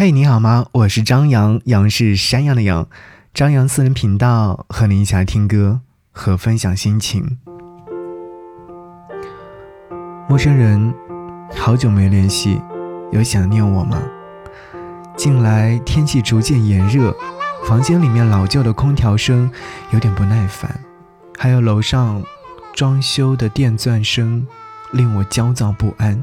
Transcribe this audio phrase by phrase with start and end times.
[0.00, 0.64] 嘿，你好吗？
[0.70, 2.86] 我是张扬，杨是山羊的羊，
[3.34, 5.80] 张扬私人频道和你一起来听歌
[6.12, 7.36] 和分享心情。
[10.28, 10.94] 陌生人，
[11.56, 12.60] 好久没联系，
[13.10, 14.00] 有想念我吗？
[15.16, 17.12] 近来天气逐渐炎热，
[17.66, 19.50] 房间里面老旧的空调声
[19.90, 20.72] 有点不耐烦，
[21.36, 22.22] 还有楼上
[22.72, 24.46] 装修的电钻声
[24.92, 26.22] 令我焦躁不安。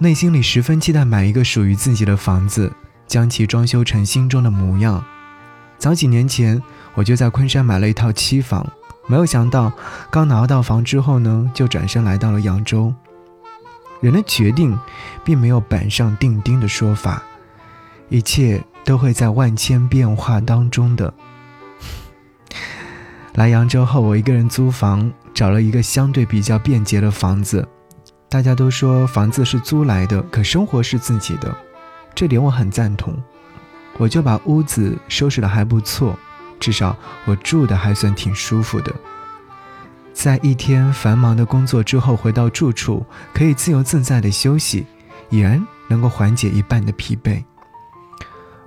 [0.00, 2.72] 内心里十分期待买一个属于自己的房子，
[3.08, 5.04] 将其装修成心中的模样。
[5.76, 6.62] 早几年前，
[6.94, 8.64] 我就在昆山买了一套期房，
[9.08, 9.72] 没有想到
[10.08, 12.94] 刚拿到房之后呢，就转身来到了扬州。
[14.00, 14.78] 人的决定，
[15.24, 17.20] 并没有板上钉钉的说法，
[18.08, 21.12] 一切都会在万千变化当中的。
[23.34, 27.66] 来扬州后，我一个人租房，找了一个相对比较便捷的房子。
[28.30, 31.56] 大家都说房子是租来的，可生活是自己的，
[32.14, 33.16] 这点我很赞同。
[33.96, 36.16] 我就把屋子收拾的还不错，
[36.60, 38.94] 至少我住的还算挺舒服的。
[40.12, 44.84] 在一天繁忙的工作之后回到住处，可以自由自在的休息，
[45.30, 47.42] 已然能够缓解一半的疲惫。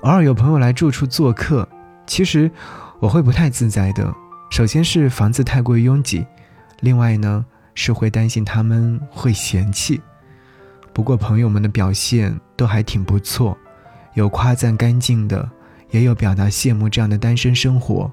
[0.01, 1.69] 偶尔有朋友来住处做客，
[2.07, 2.49] 其实
[2.99, 4.11] 我会不太自在的。
[4.49, 6.25] 首先是房子太过拥挤，
[6.79, 7.45] 另外呢。
[7.83, 9.99] 是会担心他们会嫌弃，
[10.93, 13.57] 不过朋友们的表现都还挺不错，
[14.13, 15.49] 有夸赞干净的，
[15.89, 18.11] 也有表达羡慕这样的单身生活。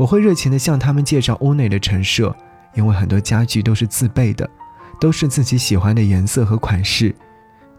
[0.00, 2.34] 我会热情地向他们介绍屋内的陈设，
[2.74, 4.50] 因为很多家具都是自备的，
[4.98, 7.14] 都是自己喜欢的颜色和款式。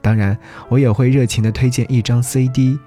[0.02, 0.38] 当然，
[0.70, 2.80] 我也会热情地推荐一张 CD，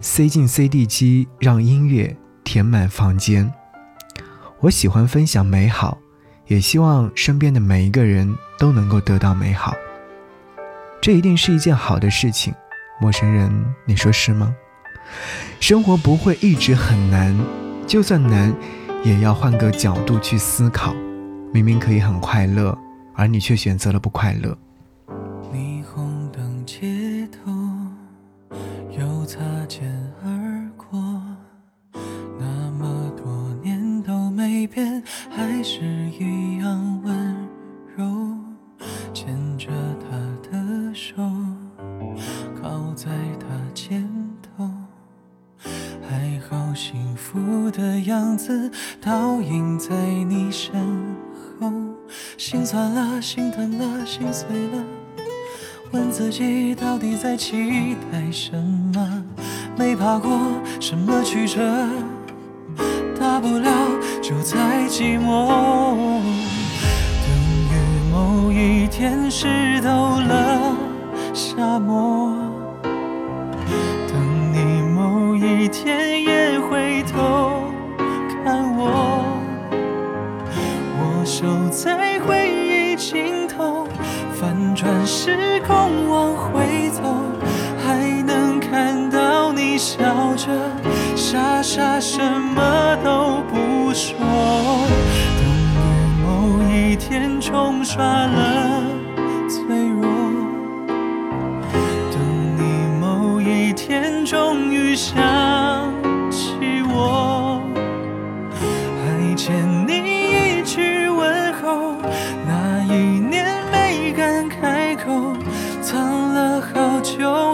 [0.00, 3.52] 塞进 CD 机，让音乐填满房间。
[4.60, 5.98] 我喜欢分享美好。
[6.46, 9.74] 也希望身边的每一个人都能够得到美好，
[11.00, 12.54] 这一定是一件好的事情。
[13.00, 13.50] 陌生人，
[13.86, 14.54] 你说是吗？
[15.58, 17.36] 生活不会一直很难，
[17.86, 18.54] 就算难，
[19.02, 20.94] 也要换个角度去思考。
[21.52, 22.76] 明明可以很快乐，
[23.14, 24.56] 而你却选择了不快乐。
[51.60, 51.70] 后，
[52.36, 54.84] 心酸了，心疼了，心碎了，
[55.92, 58.56] 问自己到底在期待什
[58.94, 59.24] 么？
[59.76, 60.30] 没爬过
[60.80, 61.60] 什么曲折，
[63.18, 63.70] 大不了
[64.22, 64.56] 就再
[64.88, 65.48] 寂寞。
[67.24, 67.28] 等
[67.70, 67.74] 雨
[68.12, 70.76] 某一天湿透了
[71.32, 72.32] 沙漠，
[74.06, 76.22] 等你某一天
[85.34, 87.02] 时空往回走，
[87.84, 89.96] 还能看到你笑
[90.36, 90.46] 着，
[91.16, 94.14] 傻傻什么都不说。
[95.40, 98.53] 等于某一天冲刷了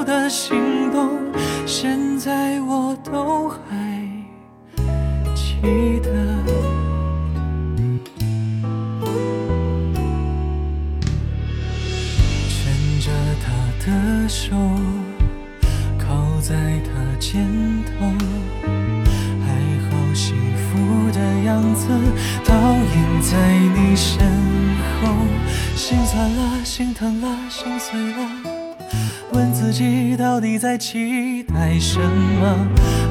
[0.04, 1.10] 的心动，
[1.66, 3.58] 现在我都还
[5.34, 6.10] 记得。
[12.48, 13.10] 牵着
[13.44, 13.52] 她
[13.84, 14.56] 的手，
[15.98, 17.46] 靠在她肩
[17.84, 18.06] 头，
[19.44, 19.48] 还
[19.88, 21.88] 好幸福的样子
[22.44, 23.36] 倒映在
[23.76, 24.18] 你身
[25.00, 25.14] 后。
[25.76, 28.29] 心酸了，心疼了，心碎了。
[29.32, 32.66] 问自己到底在期待什么？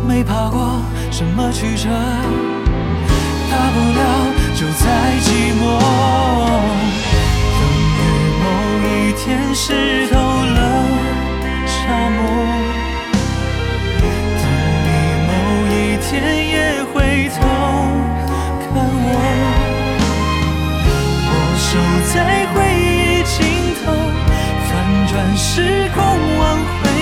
[0.07, 0.81] 没爬过
[1.11, 1.89] 什么曲折，
[3.49, 4.01] 大不了
[4.55, 4.85] 就再
[5.21, 5.61] 寂寞。
[7.55, 7.61] 等
[7.95, 8.01] 于
[8.39, 8.45] 某
[8.85, 10.57] 一天湿透了
[11.65, 11.79] 沙
[12.09, 12.17] 漠，
[14.01, 14.43] 等
[14.85, 14.87] 你
[15.27, 15.29] 某
[15.69, 16.09] 一天
[16.49, 16.53] 也
[16.93, 16.95] 回
[17.35, 17.37] 头
[18.61, 18.67] 看
[19.05, 19.07] 我，
[21.25, 21.67] 我守
[22.13, 22.15] 在
[22.53, 22.55] 回，
[25.11, 26.03] 转时空。
[26.37, 26.98] 挽回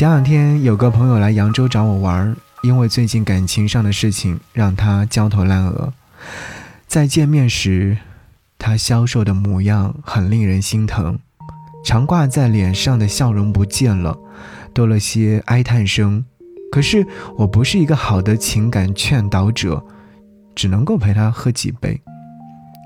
[0.00, 5.92] 前两天有个朋友来扬州找我玩，因为最近感情上的事情让他焦头烂额。
[6.86, 7.98] 在见面时，
[8.58, 11.18] 他消瘦的模样很令人心疼，
[11.84, 14.16] 常挂在脸上的笑容不见了，
[14.72, 16.24] 多了些哀叹声。
[16.72, 17.06] 可是
[17.36, 19.84] 我不是一个好的情感劝导者，
[20.54, 22.00] 只能够陪他喝几杯。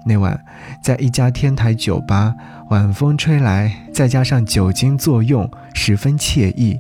[0.05, 0.45] 那晚，
[0.83, 2.35] 在一家天台酒吧，
[2.71, 6.77] 晚风吹来，再加上酒精作用，十分惬意。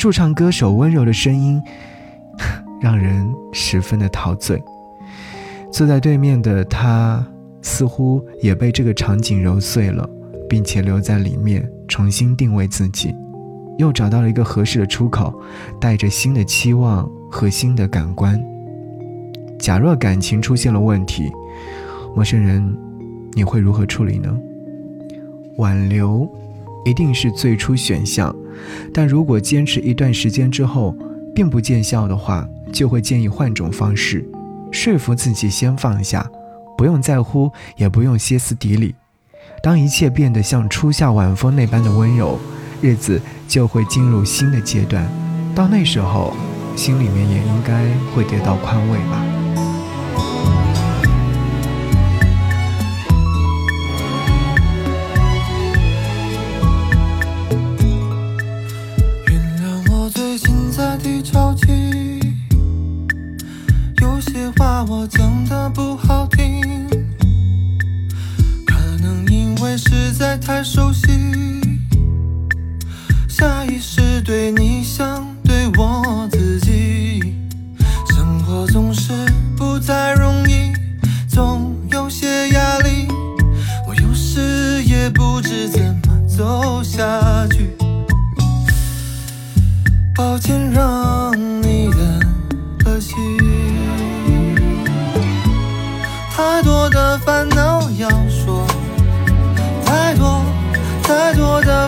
[0.00, 1.60] 驻唱歌手温柔的声音，
[2.80, 4.58] 让人十分的陶醉。
[5.70, 7.22] 坐在对面的他，
[7.60, 10.08] 似乎也被这个场景揉碎了，
[10.48, 13.14] 并且留在里面，重新定位自己，
[13.76, 15.38] 又找到了一个合适的出口，
[15.78, 18.42] 带着新的期望和新的感官。
[19.58, 21.30] 假若感情出现了问题，
[22.16, 22.74] 陌生人，
[23.34, 24.34] 你会如何处理呢？
[25.58, 26.26] 挽留
[26.84, 28.34] 一定是最初选项，
[28.92, 30.94] 但如果坚持一段时间之后
[31.34, 34.24] 并不见效的话，就会建议换种方式，
[34.70, 36.28] 说服自己先放下，
[36.76, 38.94] 不用在乎，也不用歇斯底里。
[39.62, 42.38] 当一切变得像初夏晚风那般的温柔，
[42.80, 45.06] 日子就会进入新的阶段。
[45.54, 46.32] 到那时候，
[46.76, 49.39] 心里面也应该会得到宽慰吧。
[65.00, 66.60] 我讲的不好听，
[68.66, 70.99] 可能因为实在太熟悉，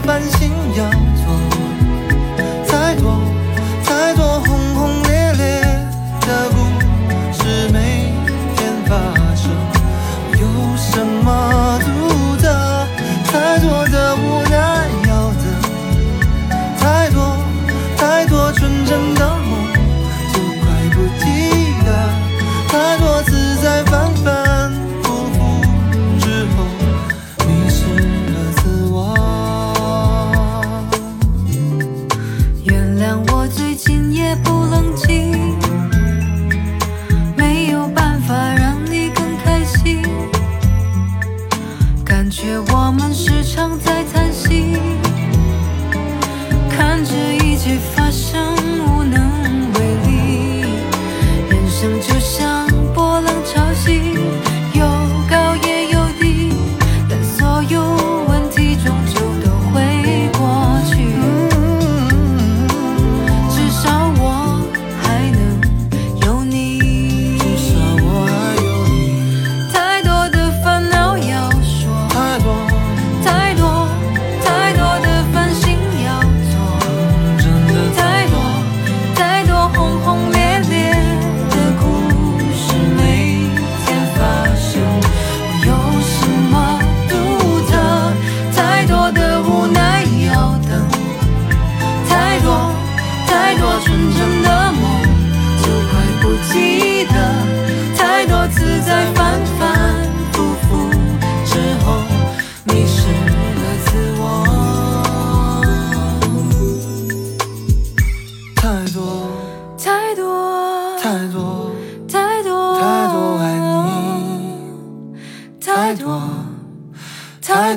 [0.02, 0.41] 多的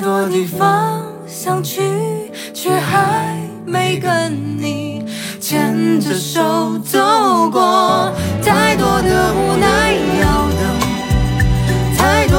[0.06, 1.82] 多地方想去，
[2.54, 3.36] 却还
[3.66, 5.04] 没跟你
[5.40, 8.12] 牵着手走过。
[8.40, 10.62] 太多的无奈要等，
[11.98, 12.38] 太多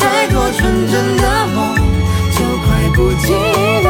[0.00, 1.76] 太多纯真的梦
[2.32, 3.34] 就快不记
[3.84, 3.88] 得。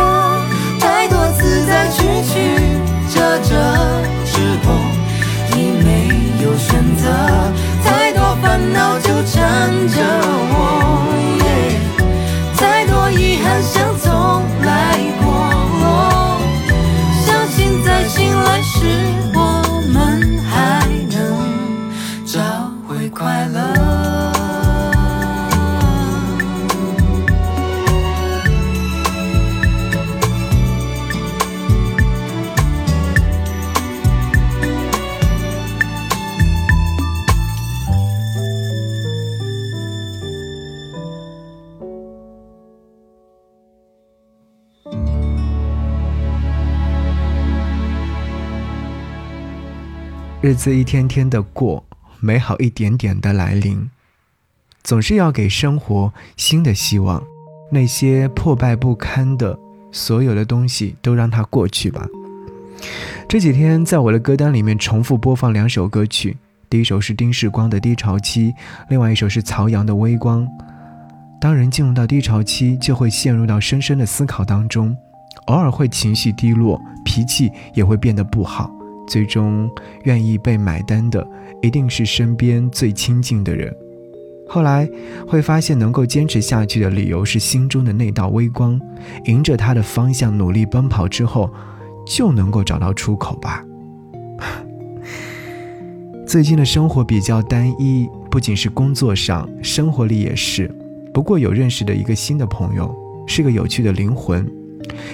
[0.79, 2.61] 太多次在曲曲
[3.09, 3.49] 折折
[4.27, 4.75] 之后，
[5.55, 7.09] 你没有选择，
[7.83, 10.03] 太多烦恼纠缠着
[10.53, 11.00] 我。
[13.43, 14.10] 好想
[50.43, 51.85] 日子一天天的过，
[52.19, 53.91] 美好一点点的来临，
[54.83, 57.23] 总是要给生活新的希望。
[57.71, 59.59] 那些破败不堪的
[59.93, 62.07] 所有的东西，都让它过去吧。
[63.29, 66.39] 这几天在我的歌单里面重复播放两首歌曲，
[66.71, 68.53] 第一首是丁世光的《低潮期》，
[68.89, 70.43] 另外一首是曹阳的《微光》。
[71.39, 74.97] 当人进入到低潮期，就会陷入到深深的思考当中，
[75.49, 78.75] 偶尔会情绪低落，脾气也会变得不好。
[79.11, 79.69] 最终
[80.05, 81.27] 愿意被买单的，
[81.61, 83.75] 一定是身边最亲近的人。
[84.49, 84.89] 后来
[85.27, 88.81] 会发现，能够坚持下去的理由是心中的那道微光，
[89.25, 91.51] 迎着它的方向努力奔跑之后，
[92.07, 93.65] 就能够找到出口吧。
[96.25, 100.71] 最近的生活比较单一，不仅是工作上，生活里也是。
[101.13, 102.95] 不过有认识的一个新的朋友，
[103.27, 104.49] 是个有趣的灵魂，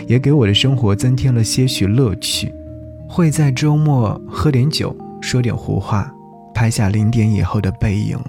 [0.07, 2.53] 也给我的生活增添了些许乐趣。
[3.17, 6.13] 会在周末喝点酒，说点胡话，
[6.53, 8.23] 拍下零点以后的背影。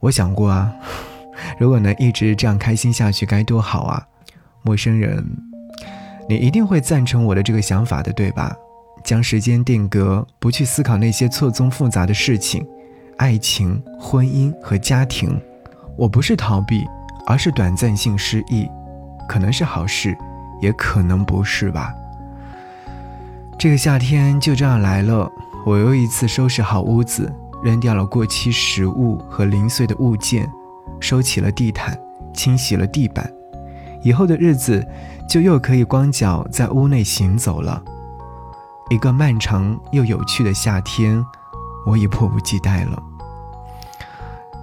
[0.00, 0.72] 我想过啊，
[1.60, 4.02] 如果能一直这样开心下去，该多好啊！
[4.62, 5.22] 陌生人，
[6.26, 8.56] 你一定会赞成我的这个想法的，对吧？
[9.04, 12.66] 将时间定格，不去思考那些错综复杂的事情，
[13.18, 15.38] 爱情、婚姻和家庭。
[15.98, 16.86] 我不是逃避，
[17.26, 18.66] 而是短暂性失忆，
[19.28, 20.16] 可能是好事，
[20.62, 21.92] 也可能不是吧。
[23.58, 25.30] 这个夏天就这样来了，
[25.64, 27.34] 我又一次收拾好屋子，
[27.64, 30.46] 扔掉了过期食物和零碎的物件，
[31.00, 31.98] 收起了地毯，
[32.34, 33.32] 清洗了地板，
[34.02, 34.86] 以后的日子
[35.26, 37.82] 就又可以光脚在屋内行走了。
[38.90, 41.24] 一个漫长又有趣的夏天，
[41.86, 43.02] 我已迫不及待了。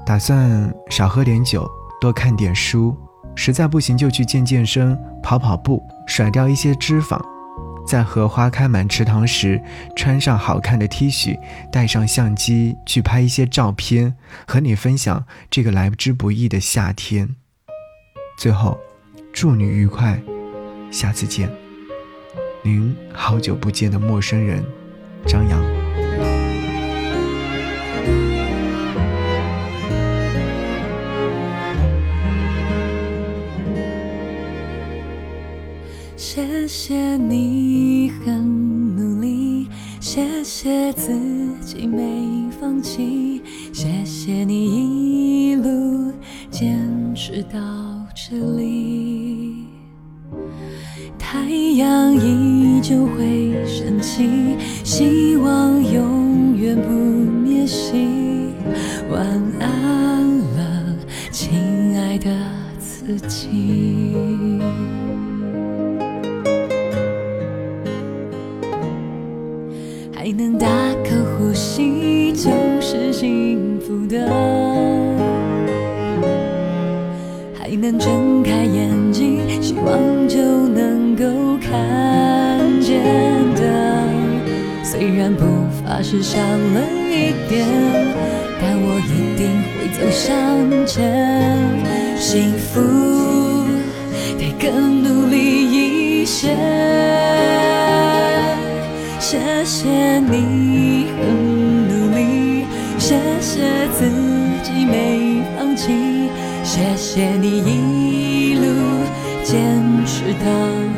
[0.05, 1.67] 打算少喝点酒，
[1.99, 2.95] 多看点书，
[3.33, 7.19] 实在不行就去健健身、跑跑步，甩掉一些脂肪。
[7.85, 9.61] 在荷花开满池塘时，
[9.95, 11.37] 穿上好看的 T 恤，
[11.71, 14.15] 带上相机去拍一些照片，
[14.47, 17.35] 和你分享这个来之不易的夏天。
[18.37, 18.79] 最后，
[19.31, 20.19] 祝你愉快，
[20.89, 21.49] 下次见。
[22.63, 24.63] 您好久不见的陌生人，
[25.27, 25.82] 张扬。
[36.63, 39.67] 谢谢你很努力，
[39.99, 41.11] 谢谢自
[41.59, 43.41] 己没放弃，
[43.73, 46.13] 谢谢你一路
[46.49, 46.79] 坚
[47.13, 47.59] 持到
[48.15, 49.65] 这里。
[51.19, 54.55] 太阳依旧会升起，
[54.85, 58.07] 希望永远不灭息。
[59.11, 59.21] 晚
[59.59, 60.95] 安了，
[61.29, 62.29] 亲爱的
[62.79, 64.02] 自己。
[77.63, 81.23] 还能睁开眼睛，希望就能够
[81.61, 83.01] 看见
[83.55, 84.03] 的。
[84.83, 87.65] 虽然步伐是少了一点，
[88.59, 89.47] 但我一定
[89.79, 90.27] 会走向
[90.85, 90.99] 前。
[92.17, 92.81] 幸福
[94.37, 95.37] 得更努力
[95.71, 96.49] 一些。
[99.21, 102.65] 谢谢你很努力，
[102.99, 104.03] 谢谢自
[104.63, 105.22] 己没，
[106.75, 108.65] 谢谢你一路
[109.43, 110.47] 坚持到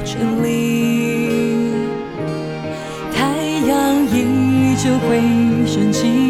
[0.06, 1.70] 这里。
[3.12, 3.36] 太
[3.68, 5.20] 阳依旧会
[5.68, 6.25] 升起，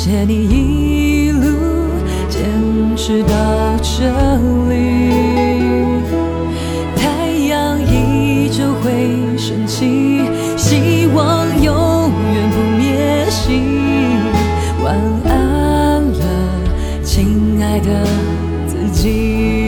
[0.00, 1.48] 谢你一路
[2.28, 2.40] 坚
[2.96, 3.34] 持到
[3.82, 4.06] 这
[4.68, 5.10] 里。
[6.94, 10.20] 太阳依旧会升起，
[10.56, 11.74] 希望永
[12.32, 13.60] 远不灭息。
[14.84, 16.24] 晚安了，
[17.02, 18.06] 亲爱的
[18.68, 19.67] 自己。